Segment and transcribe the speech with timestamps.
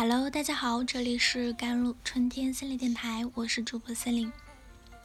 [0.00, 4.32] Hello，大家好，这里是甘露春天心理电台，我是主播森林。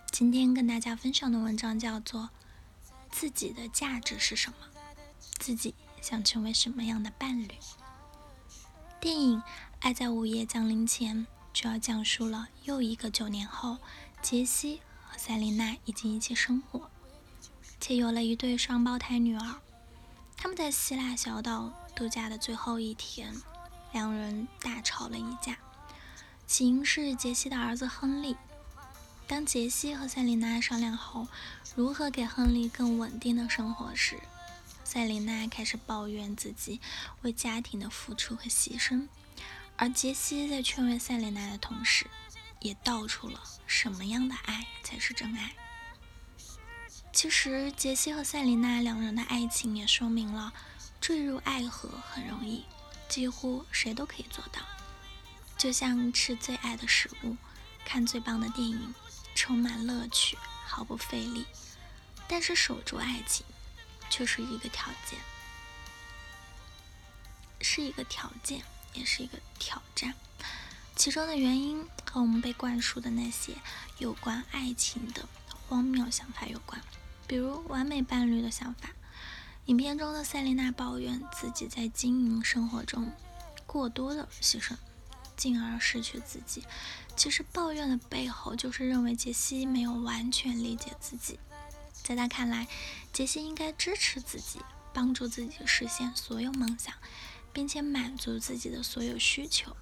[0.10, 2.22] 今天跟大家分享的文章叫做
[3.12, 4.56] 《自己的价值是什么？
[5.38, 7.48] 自己想成为什么样的伴侣？》
[9.02, 9.40] 电影
[9.82, 11.18] 《爱在午夜降临前》
[11.52, 13.80] 就要讲述了又一个九年后，
[14.22, 16.90] 杰西和塞琳娜已经一起生活，
[17.82, 19.56] 且有了一对双胞胎女儿。
[20.38, 23.34] 他们在希腊小岛度假的最后一天。
[23.96, 25.58] 两人大吵了一架，
[26.46, 28.36] 起因是杰西的儿子亨利。
[29.26, 31.30] 当杰西和塞琳娜商量后
[31.76, 34.20] 如何给亨利更稳定的生活时，
[34.84, 36.82] 塞琳娜开始抱怨自己
[37.22, 39.08] 为家庭的付出和牺牲，
[39.78, 42.06] 而杰西在劝慰塞琳娜的同时，
[42.60, 45.54] 也道出了什么样的爱才是真爱。
[47.14, 50.52] 其实，杰西和塞琳娜两人的爱情也说明了
[51.00, 52.66] 坠入爱河很容易。
[53.16, 54.60] 几乎谁都可以做到，
[55.58, 57.38] 就像吃最爱的食物，
[57.86, 58.94] 看最棒的电影，
[59.34, 61.46] 充满乐趣，毫不费力。
[62.28, 63.46] 但是守住爱情，
[64.10, 65.18] 却是一个条件，
[67.62, 70.14] 是一个条件，也是一个挑战。
[70.98, 73.54] 其中的原因和我们被灌输的那些
[73.98, 75.26] 有关爱情的
[75.70, 76.82] 荒谬想法有关，
[77.26, 78.90] 比如完美伴侣的想法。
[79.66, 83.12] 影片中的塞琳娜抱怨自己在经营生活中
[83.66, 84.76] 过多的牺牲，
[85.36, 86.64] 进而失去自己。
[87.16, 91.40] 其实抱怨的背后就是认为杰西没有完全理解自己。
[92.04, 92.68] 在他看来，
[93.12, 94.60] 杰西应该支持自己，
[94.94, 96.94] 帮助自己实现所有梦想，
[97.52, 99.76] 并且满足自己的所有需求，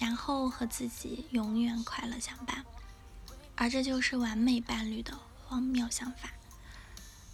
[0.00, 2.64] 然后和自己永远快乐相伴。
[3.54, 6.32] 而这就是完美伴侣的荒谬想法。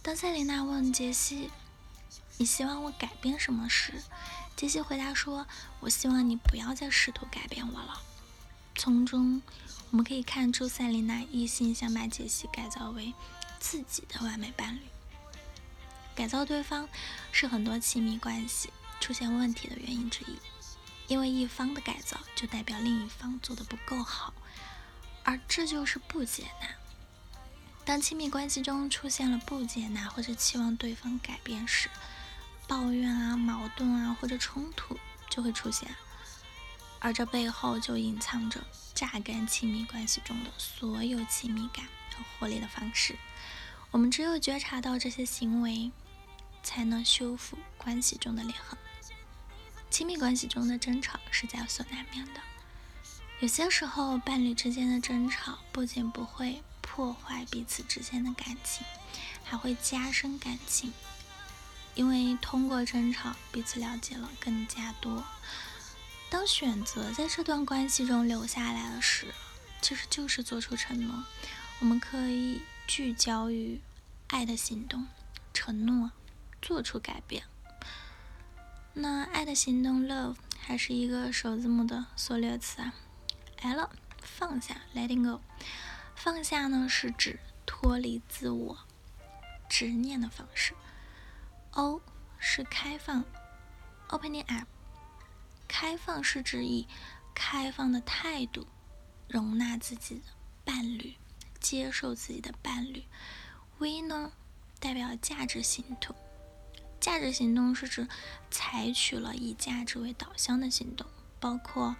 [0.03, 1.49] 当塞琳娜问杰西，
[2.39, 4.01] 你希望我改变什么时，
[4.55, 5.45] 杰西回答说
[5.81, 8.01] ：“我希望你不要再试图改变我了。”
[8.75, 9.41] 从中
[9.91, 13.13] 我们可以看出，塞琳娜一心想把杰西改造为
[13.59, 14.79] 自己的完美伴侣。
[16.15, 16.87] 改造对方
[17.33, 18.69] 是很多亲密关系
[19.01, 20.39] 出现问题的原因之一，
[21.07, 24.33] 因为一方的改造就代表另一方做的不够好，
[25.25, 26.67] 而这就是不接纳。
[27.83, 31.89] 当亲密关系中出现了不接纳或者期望对方改变时，
[32.69, 34.95] 抱怨啊、矛盾啊或者冲突
[35.27, 35.89] 就会出现，
[36.99, 38.63] 而这背后就隐藏着
[38.93, 41.85] 榨干亲密关系中的所有亲密感
[42.15, 43.15] 和活力的方式。
[43.89, 45.91] 我们只有觉察到这些行为，
[46.61, 48.77] 才能修复关系中的裂痕。
[49.89, 52.41] 亲密关系中的争吵是在所难免的，
[53.39, 58.85] 有些时候伴侣之间的争吵不仅不会破坏彼此之间的感情，
[59.43, 60.93] 还会加深感情。
[61.99, 65.21] 因为通过争吵，彼此了解了更加多。
[66.29, 69.33] 当选择在这段关系中留下来的时，
[69.81, 71.25] 其实就是做出承诺。
[71.81, 73.81] 我们可以聚焦于
[74.27, 75.07] 爱的行动，
[75.53, 76.11] 承诺
[76.61, 77.43] 做出改变。
[78.93, 82.93] 那爱的行动 love 还是一个首字母的缩略词啊。
[83.61, 83.89] L
[84.21, 85.41] 放下 letting go，
[86.15, 88.77] 放下呢是指脱离自我
[89.67, 90.73] 执念的方式。
[91.79, 92.01] O
[92.39, 93.23] 是开放
[94.09, 94.67] ，opening up。
[95.65, 96.85] 开放是指以
[97.33, 98.67] 开放的态度
[99.29, 100.21] 容纳自己的
[100.65, 101.15] 伴侣，
[101.61, 103.05] 接受自己的伴侣。
[103.77, 104.33] V 呢，
[104.81, 106.13] 代表价值行动。
[106.99, 108.09] 价值行动是指
[108.51, 111.07] 采取了以价值为导向的行动，
[111.39, 111.95] 包括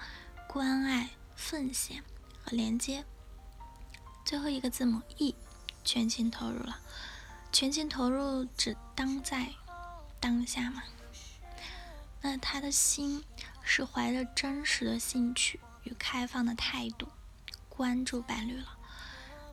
[0.45, 2.03] 关爱、奉献
[2.44, 3.06] 和连接。
[4.25, 5.34] 最后一个字母 E，
[5.85, 6.81] 全情投入了。
[7.51, 9.51] 全情投入指当在
[10.19, 10.84] 当下嘛？
[12.22, 13.24] 那他的心
[13.63, 17.07] 是怀着真实的兴趣与开放的态度
[17.69, 18.78] 关注伴侣了。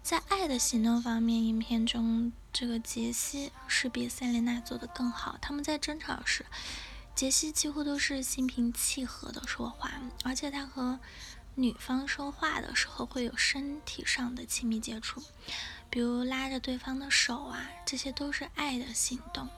[0.02, 5.36] 在爱的行动方面，影片中这个杰西是比塞琳娜做的更好。
[5.40, 6.46] 他们在争吵时，
[7.14, 9.92] 杰西几乎都是心平气和的说话，
[10.24, 10.98] 而且他和
[11.54, 15.22] 女方说话的时候会有身体上的亲密接触。
[15.90, 19.48] 比如拉着对方的手啊，这些都是爱的行动。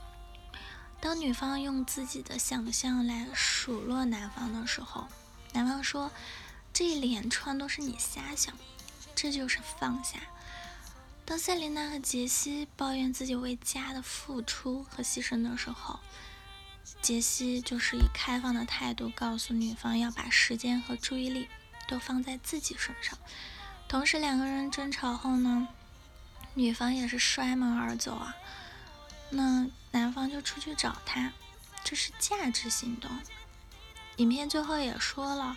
[1.01, 5.07] 当女方用自己的想象来数落男方的时候，
[5.53, 6.11] 男方说
[6.73, 8.55] ：“这一连串都是你瞎想。”
[9.15, 10.19] 这就是放下。
[11.25, 16.01] 当塞琳娜和杰西抱怨自己为家的付出和牺牲的时候，
[17.03, 21.49] 杰西就是以开放的态度告诉女方要把时间和注意力
[21.87, 23.19] 都放在自己身上。
[23.89, 25.69] 同时，两个人争吵后呢？
[26.55, 28.35] 女方也是摔门而走啊，
[29.31, 31.33] 那男方就出去找她，
[31.85, 33.11] 这是价值行动。
[34.17, 35.57] 影片最后也说了，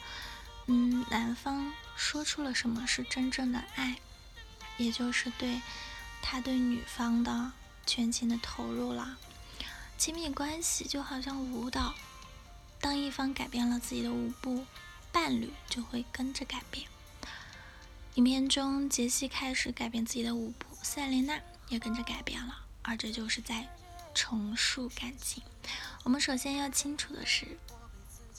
[0.67, 3.97] 嗯，男方说出了什么是真正的爱，
[4.77, 5.61] 也就是对
[6.21, 7.51] 他对女方的
[7.85, 9.17] 全情的投入了。
[9.97, 11.93] 亲密关系就好像舞蹈，
[12.79, 14.65] 当一方改变了自己的舞步，
[15.11, 16.87] 伴侣就会跟着改变。
[18.15, 21.39] 影片中，杰西开始改变自己的舞步，塞琳娜
[21.69, 23.67] 也跟着改变了，而这就是在
[24.13, 25.43] 重塑感情。
[26.03, 27.57] 我们首先要清楚的是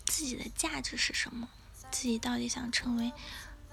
[0.06, 1.48] 自己的价值是什么，
[1.90, 3.12] 自己到底想成为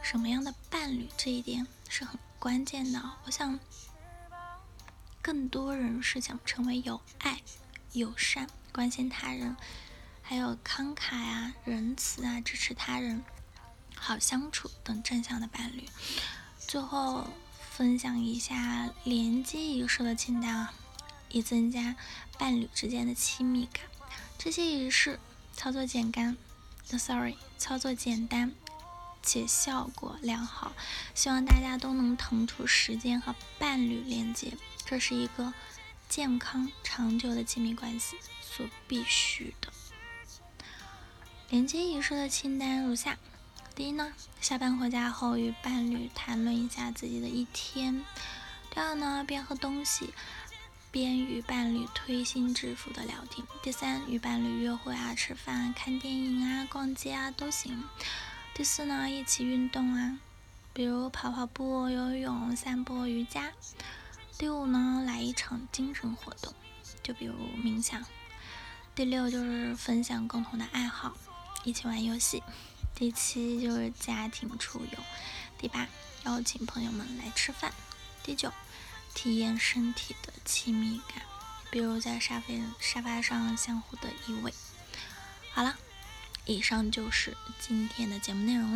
[0.02, 3.02] 什么样的伴侣，这一点是很关键的。
[3.26, 3.60] 我想，
[5.22, 7.42] 更多人是想成为有爱、
[7.94, 9.58] 友善、关心他人，
[10.22, 13.24] 还有慷慨啊、仁慈啊、支持他人。
[14.02, 15.86] 好相处等正向的伴侣。
[16.58, 17.28] 最后
[17.80, 20.74] 分享一下连接仪式的清单啊，
[21.30, 21.96] 以增加
[22.38, 23.86] 伴侣之间的亲密感。
[24.38, 25.18] 这些仪式
[25.54, 26.36] 操作简单
[26.88, 28.52] ，sorry，操作简单
[29.24, 30.74] 且效果良好。
[31.16, 35.54] 希望大家都能腾出时间和伴侣连接，这是一个
[36.10, 39.72] 健康长久的亲密关系所必须的。
[41.48, 43.18] 连接仪式的清单如下。
[43.80, 44.12] 第一呢，
[44.42, 48.04] 下班回家后与伴侣谈论一下自己的一天。
[48.70, 50.14] 第二呢，边喝东西
[50.92, 53.48] 边与伴侣推心置腹的聊天。
[53.64, 57.82] 第三，与伴侣约会啊、吃饭、看电影啊、逛街啊都行。
[58.54, 60.20] 第四呢，一起运动啊，
[60.74, 63.54] 比如跑跑步、游泳、散步、瑜伽。
[64.38, 66.54] 第五呢，来一场精神活动，
[67.02, 67.34] 就比如
[67.64, 68.04] 冥想。
[68.94, 71.16] 第六就是分享共同的爱好，
[71.64, 72.44] 一起玩游戏。
[73.00, 75.00] 第七就是家庭出游，
[75.58, 75.88] 第八
[76.26, 77.74] 邀请朋友们来吃饭，
[78.22, 78.52] 第九
[79.16, 81.24] 体验身体的亲密感，
[81.72, 82.48] 比如在沙发
[82.82, 84.54] 沙发上相互的依偎。
[85.54, 85.78] 好了，
[86.44, 88.76] 以上就是今天的节目内容。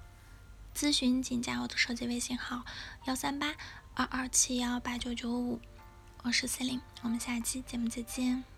[0.74, 2.64] 咨询请加我的手机微信号
[3.04, 3.54] 幺三八
[3.94, 5.60] 二二七幺八九九五，
[6.22, 8.53] 我是 C 琳，我们下期节目再见。